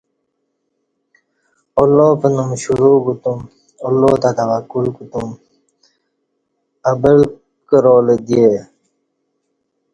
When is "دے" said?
8.27-8.45